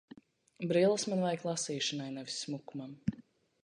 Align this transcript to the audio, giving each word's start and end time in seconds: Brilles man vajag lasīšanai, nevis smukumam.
Brilles 0.71 1.05
man 1.13 1.21
vajag 1.27 1.45
lasīšanai, 1.51 2.11
nevis 2.19 2.43
smukumam. 2.49 3.01